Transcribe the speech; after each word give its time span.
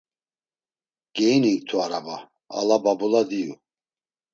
Geininktu 1.15 1.75
araba, 1.85 2.17
ala 2.57 2.75
babula 2.83 3.21
diyu. 3.29 3.53